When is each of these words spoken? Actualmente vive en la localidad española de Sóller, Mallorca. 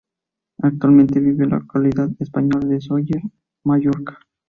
Actualmente 0.63 1.19
vive 1.19 1.43
en 1.43 1.51
la 1.51 1.59
localidad 1.59 2.09
española 2.19 2.65
de 2.67 2.81
Sóller, 2.81 3.21
Mallorca. 3.63 4.17